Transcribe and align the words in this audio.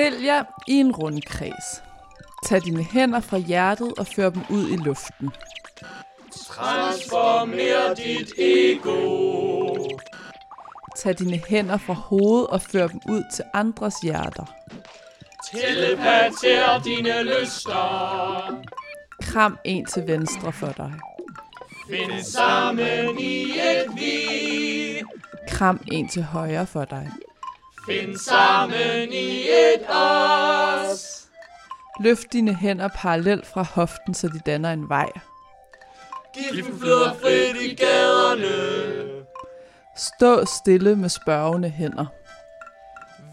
Stil 0.00 0.22
jer 0.22 0.42
i 0.66 0.72
en 0.72 0.92
rundkreds. 0.92 1.82
Tag 2.46 2.64
dine 2.64 2.82
hænder 2.82 3.20
fra 3.20 3.36
hjertet 3.36 3.92
og 3.98 4.06
før 4.06 4.30
dem 4.30 4.42
ud 4.50 4.70
i 4.70 4.76
luften. 4.76 5.30
Transformer 6.46 7.94
dit 7.94 8.32
ego. 8.38 9.74
Tag 10.96 11.18
dine 11.18 11.40
hænder 11.48 11.76
fra 11.76 11.92
hovedet 11.92 12.46
og 12.46 12.62
før 12.62 12.86
dem 12.86 13.00
ud 13.08 13.22
til 13.34 13.44
andres 13.54 13.94
hjerter. 14.02 14.44
Telepater 15.52 16.82
dine 16.84 17.22
lyster. 17.22 18.60
Kram 19.22 19.58
en 19.64 19.86
til 19.86 20.06
venstre 20.06 20.52
for 20.52 20.72
dig. 20.76 20.92
Find 21.90 22.22
sammen 22.22 23.18
i 23.18 23.42
et 23.42 23.86
vi. 23.94 25.02
Kram 25.48 25.80
en 25.92 26.08
til 26.08 26.22
højre 26.22 26.66
for 26.66 26.84
dig. 26.84 27.10
Find 27.86 28.16
sammen 28.16 29.12
i 29.12 29.40
et 29.40 29.86
os. 29.88 31.26
Løft 32.00 32.32
dine 32.32 32.54
hænder 32.54 32.88
parallelt 32.88 33.46
fra 33.46 33.62
hoften, 33.62 34.14
så 34.14 34.28
de 34.28 34.40
danner 34.46 34.72
en 34.72 34.88
vej. 34.88 35.10
Giften 36.34 36.78
flyder 36.78 37.14
frit 37.22 37.56
i 37.62 37.74
gaderne. 37.74 39.24
Stå 39.96 40.44
stille 40.44 40.96
med 40.96 41.08
spørgende 41.08 41.68
hænder. 41.68 42.06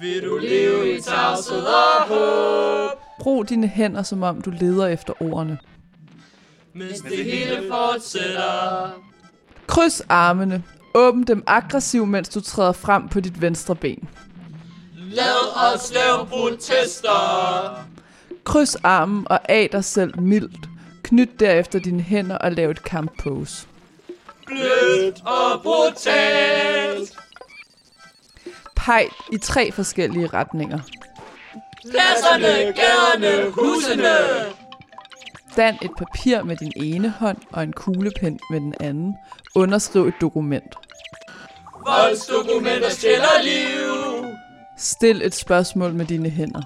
Vil 0.00 0.22
du 0.22 0.38
leve 0.38 0.96
i 0.96 1.00
tavshed 1.00 1.64
og 1.64 2.08
håb? 2.08 2.98
Brug 3.20 3.48
dine 3.48 3.66
hænder, 3.68 4.02
som 4.02 4.22
om 4.22 4.42
du 4.42 4.50
leder 4.50 4.86
efter 4.86 5.22
ordene. 5.22 5.58
Mens 6.72 7.00
det 7.00 7.24
hele 7.24 7.68
fortsætter. 7.70 8.90
Kryds 9.66 10.00
armene. 10.00 10.62
Åbn 10.94 11.22
dem 11.22 11.42
aggressivt, 11.46 12.08
mens 12.08 12.28
du 12.28 12.40
træder 12.40 12.72
frem 12.72 13.08
på 13.08 13.20
dit 13.20 13.40
venstre 13.40 13.76
ben. 13.76 14.08
Lad 15.14 15.74
os 15.74 15.92
lave 15.92 16.26
protester. 16.26 17.84
Kryds 18.44 18.74
armen 18.74 19.26
og 19.30 19.50
af 19.50 19.68
dig 19.72 19.84
selv 19.84 20.20
mildt. 20.20 20.68
Knyt 21.02 21.40
derefter 21.40 21.78
dine 21.78 22.02
hænder 22.02 22.38
og 22.38 22.52
lav 22.52 22.70
et 22.70 22.84
kamppose. 22.84 23.66
Blødt 24.46 25.22
og 25.26 25.62
brutalt. 25.62 27.12
Peg 28.76 29.08
i 29.32 29.38
tre 29.38 29.72
forskellige 29.72 30.26
retninger. 30.26 30.78
Pladserne, 31.90 32.72
gaderne, 32.72 33.50
husene. 33.50 34.16
Dan 35.56 35.78
et 35.82 35.90
papir 35.98 36.42
med 36.42 36.56
din 36.56 36.72
ene 36.76 37.14
hånd 37.18 37.38
og 37.52 37.62
en 37.62 37.72
kuglepen 37.72 38.40
med 38.50 38.60
den 38.60 38.74
anden. 38.80 39.14
Underskriv 39.54 40.06
et 40.06 40.14
dokument. 40.20 40.74
Voldsdokumenter 41.86 42.90
stjæler 42.90 43.42
liv. 43.42 43.93
Stil 44.84 45.22
et 45.22 45.34
spørgsmål 45.34 45.94
med 45.94 46.06
dine 46.06 46.30
hænder. 46.30 46.62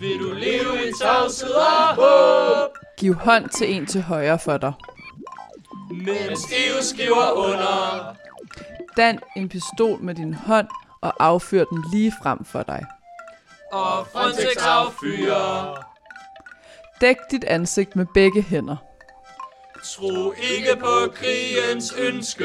Vil 0.00 0.18
du 0.18 0.32
leve 0.32 0.88
i 0.88 0.92
tavshed 1.02 1.50
og 1.50 1.94
håb? 1.94 2.70
Giv 2.98 3.14
hånd 3.14 3.48
til 3.48 3.74
en 3.74 3.86
til 3.86 4.02
højre 4.02 4.38
for 4.38 4.56
dig. 4.56 4.72
Mens 5.90 6.40
Geo 6.46 6.82
skriver 6.82 7.32
under. 7.32 8.14
Dan 8.96 9.18
en 9.36 9.48
pistol 9.48 10.02
med 10.02 10.14
din 10.14 10.34
hånd 10.34 10.68
og 11.02 11.12
affyr 11.20 11.64
den 11.64 11.84
lige 11.92 12.12
frem 12.22 12.44
for 12.44 12.62
dig. 12.62 12.84
Og 13.72 14.06
Frontex 14.12 14.56
affyrer. 14.66 15.86
Dæk 17.00 17.16
dit 17.30 17.44
ansigt 17.44 17.96
med 17.96 18.06
begge 18.14 18.42
hænder. 18.42 18.76
Tro 19.84 20.32
ikke 20.32 20.76
på 20.80 21.12
krigens 21.14 21.94
ønske. 21.98 22.44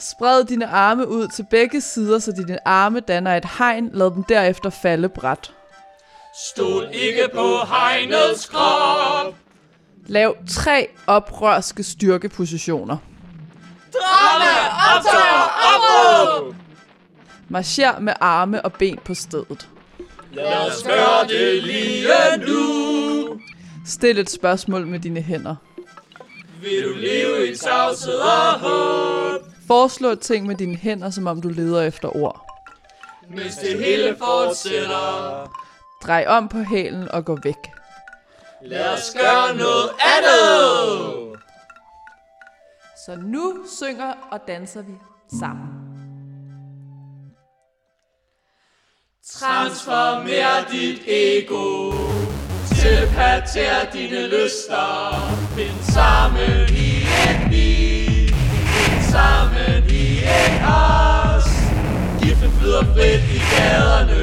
Spred 0.00 0.44
dine 0.44 0.66
arme 0.66 1.08
ud 1.08 1.28
til 1.28 1.46
begge 1.50 1.80
sider, 1.80 2.18
så 2.18 2.32
dine 2.32 2.68
arme 2.68 3.00
danner 3.00 3.36
et 3.36 3.44
hegn. 3.58 3.90
Lad 3.92 4.10
dem 4.10 4.24
derefter 4.24 4.70
falde 4.70 5.08
bræt. 5.08 5.52
Stol 6.50 6.88
ikke 6.92 7.28
på 7.34 7.58
hegnets 7.68 8.46
krop. 8.46 9.34
Lav 10.06 10.36
tre 10.48 10.88
oprørske 11.06 11.82
styrkepositioner. 11.82 12.96
Drama, 13.92 14.54
optøjer, 14.96 15.42
opråb. 15.74 16.54
Marcher 17.48 17.98
med 17.98 18.12
arme 18.20 18.64
og 18.64 18.72
ben 18.72 18.98
på 19.04 19.14
stedet. 19.14 19.68
Lad 20.32 20.66
os 20.70 20.82
gøre 20.82 21.28
det 21.28 21.62
lige 21.62 22.08
nu. 22.46 23.40
Stil 23.86 24.18
et 24.18 24.30
spørgsmål 24.30 24.86
med 24.86 24.98
dine 24.98 25.20
hænder. 25.20 25.56
Vil 26.62 26.84
du 26.84 26.92
leve 26.96 27.52
i 27.52 27.56
tavshed 27.56 28.14
og 28.14 28.60
håb? 28.60 29.35
Foreslå 29.66 30.14
ting 30.14 30.46
med 30.46 30.54
dine 30.54 30.76
hænder, 30.76 31.10
som 31.10 31.26
om 31.26 31.40
du 31.40 31.48
leder 31.48 31.82
efter 31.82 32.16
ord. 32.16 32.46
Mens 33.28 33.56
det 33.56 33.78
hele 33.84 34.16
fortsætter. 34.18 35.52
Drej 36.02 36.24
om 36.28 36.48
på 36.48 36.58
hælen 36.58 37.08
og 37.08 37.24
gå 37.24 37.38
væk. 37.42 37.70
Lad 38.62 38.92
os 38.94 39.16
gøre 39.20 39.56
noget 39.56 39.90
andet. 40.16 41.38
Så 43.06 43.16
nu 43.22 43.54
synger 43.78 44.14
og 44.30 44.40
danser 44.48 44.82
vi 44.82 44.92
sammen. 45.40 45.68
Transformer 49.32 50.70
dit 50.70 51.02
ego. 51.06 51.92
Telepater 52.82 53.90
dine 53.92 54.26
lyster. 54.26 55.20
Find 55.56 55.82
sammen 55.92 56.68
i 56.68 57.02
et 57.02 57.50
vi. 57.50 57.75
Og 62.78 62.86
frit 62.94 63.22
i 63.36 63.40
gaderne. 63.52 64.22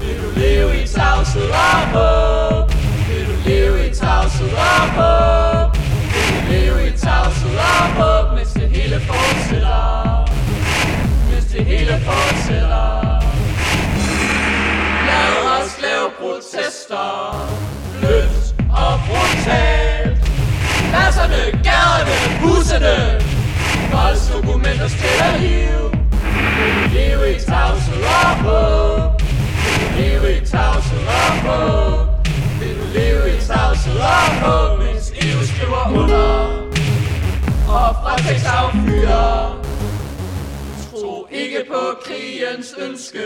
Vil 0.00 0.16
du 0.22 0.40
leve 0.40 0.82
i 0.82 0.86
tavshed 0.86 1.50
ah, 1.52 1.94
og 1.94 1.98
håb? 1.98 2.72
Vil 3.08 3.26
du 3.30 3.36
leve 3.48 3.86
i 3.86 3.94
tavshed 3.94 4.52
ah, 4.56 4.82
og 4.82 4.88
håb? 4.98 5.76
Vil 6.12 6.26
du 6.34 6.52
leve 6.52 6.88
i 6.88 6.92
tavshed 6.98 7.56
ah, 7.58 7.82
og 7.82 7.90
håb? 8.00 8.36
Mens 8.36 8.52
det 8.52 8.68
hele 8.76 9.00
fortsætter. 9.00 10.28
Mens 11.30 11.44
det 11.52 11.64
hele 11.64 11.94
fortsætter. 12.06 13.20
Lad 15.08 15.32
os 15.54 15.72
lave 15.82 16.06
protester 16.20 17.08
Blødt 17.98 18.54
og 18.72 19.00
brutalt 19.06 20.20
Pladserne, 20.90 21.42
gaderne, 21.66 22.16
husene 22.40 22.96
Voldsdokumenter 23.92 24.88
stiller 24.88 25.36
liv 25.40 25.89
voldtægtsaffyrer 38.20 39.60
Tro 40.90 41.26
ikke 41.30 41.64
på 41.68 41.80
krigens 42.04 42.74
ønske. 42.78 43.18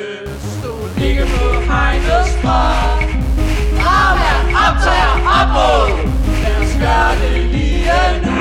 Stol 0.58 1.02
ikke 1.05 1.23
på 1.23 1.61
hegnets 1.61 2.31
straf 2.38 3.02
Fravær, 3.79 4.38
optager, 4.67 5.14
opråd. 5.41 5.91
Lad 6.43 6.56
os 6.62 6.75
gøre 6.85 7.12
det 7.23 7.43
lige 7.55 7.91
nu. 8.25 8.37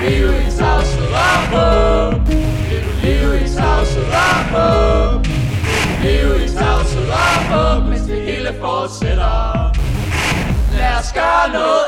Vil 0.00 0.22
du 0.22 0.26
leve 0.26 0.42
i 0.42 0.50
tavshed 0.58 1.12
og 1.26 1.38
håb? 1.52 2.28
Vil 2.68 2.82
du 2.86 2.92
leve 3.02 3.44
i 3.44 3.48
tavshed 3.56 4.04
og 4.04 4.36
håb? 4.54 5.26
Vil 5.26 6.10
leve 6.10 6.44
i 6.44 6.48
tavshed 6.48 7.08
og 7.08 7.34
håb 7.52 7.88
Mens 7.88 8.02
det 8.02 8.22
hele 8.22 8.54
fortsætter? 8.60 9.72
Lad 10.76 10.98
os 10.98 11.12
gøre 11.12 11.48
noget. 11.52 11.81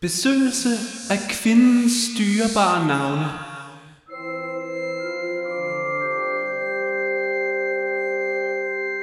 Besøgelse 0.00 0.68
af 1.10 1.18
kvindens 1.30 1.92
styrbare 1.92 2.86
navne. 2.86 3.30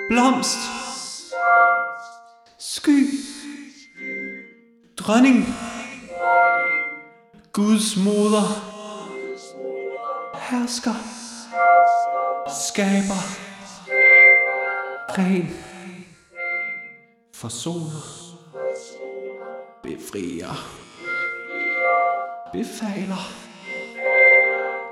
Blomst. 0.10 0.58
Sky. 2.60 3.10
Dronning. 4.98 5.46
Guds 7.54 7.98
moder. 7.98 8.48
Hersker. 10.50 10.96
Skaber. 12.68 13.22
Ren. 15.18 15.50
Forsoner. 17.34 18.02
Befrier. 19.84 20.87
Befaler. 22.54 23.32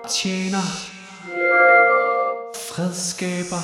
Tjener. 0.09 0.67
Fredskaber. 2.69 3.63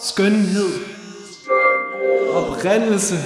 Skønhed. 0.00 0.72
Oprindelse. 2.34 3.16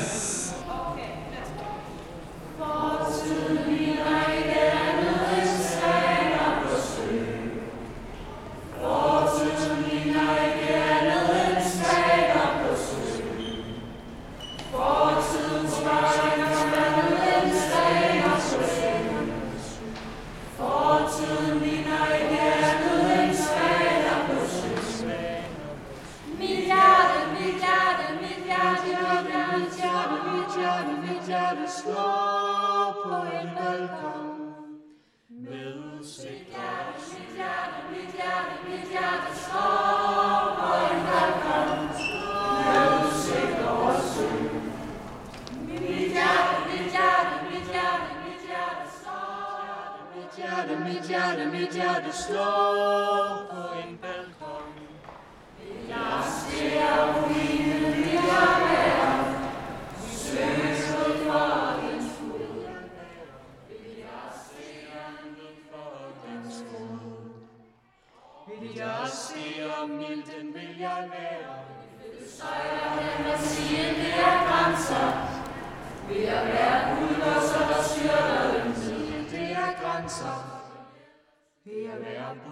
Slå 52.17 52.66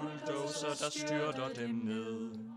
bulldozer, 0.05 0.75
der 0.81 0.91
styrter 0.91 1.49
dem 1.49 1.71
ned. 1.71 2.55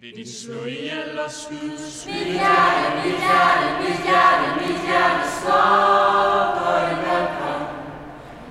Vil 0.00 0.16
de 0.16 0.32
slå 0.32 0.64
ihjel 0.64 1.18
og 1.18 1.30
skydes 1.30 2.06
Mit 2.06 2.26
hjerte, 2.26 2.90
mit 3.04 3.18
hjerte, 3.26 3.68
mit 3.82 4.02
hjerte, 4.06 4.48
mit 4.60 4.80
hjerte 4.88 5.26
slår 5.38 6.44
på 6.58 6.68
en 6.90 6.98
balkon 7.06 7.64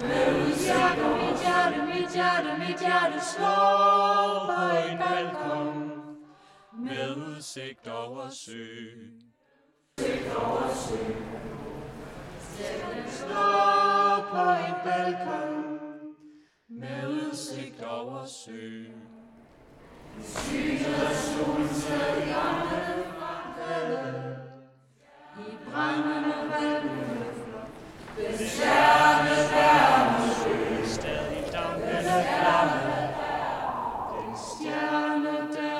Med 0.01 0.27
udsigt 0.47 0.99
over 1.03 1.15
Mit 1.23 1.39
hjerte, 1.43 1.79
mit 1.85 2.11
hjerte, 2.13 2.57
mit 2.59 2.79
hjerte 2.79 3.19
slår 3.31 4.45
på 4.49 4.61
en 4.89 4.97
balkon 4.97 5.77
Med 6.85 7.15
udsigt 7.15 7.87
over 7.87 8.29
sø. 8.29 8.67
Slå 13.17 13.47
på 14.31 14.43
en 14.67 14.75
balkon 14.85 15.66
med 16.77 17.07
udsigt 17.07 17.83
over 17.83 18.25
sø. 18.25 18.83
Stadig 20.23 20.79
dampende 31.53 32.23
flamme. 32.33 32.81
Den 34.13 34.37
stjerne 34.37 35.35
der 35.53 35.73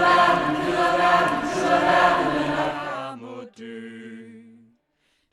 verden, 0.00 0.52
nyder 0.54 0.92
verden, 0.98 1.46
nyder 1.50 1.80
verden, 1.80 3.20
må 3.20 3.36
dø. 3.58 3.80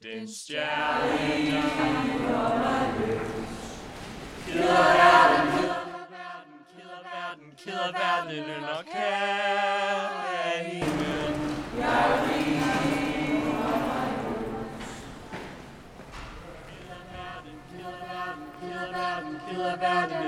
Den 0.04 0.28
stjerne 0.28 1.52
der 1.52 3.41
nyder 4.56 4.94
verden, 5.00 5.48
keder 6.76 7.02
verden, 7.12 7.48
keder 7.64 7.92
verden 7.92 8.46
under 8.58 8.82
kærligheden. 8.94 10.22
Keder 16.72 17.04
verden, 17.12 17.58
keder 17.72 17.98
verden, 18.12 18.46
keder 18.62 18.88
verden 18.98 19.34
under 19.50 19.76
verden 19.78 20.21